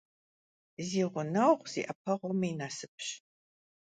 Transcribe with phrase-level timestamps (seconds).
[0.87, 3.07] Зи гъунэгъу зи Iэпэгъум и насыпщ.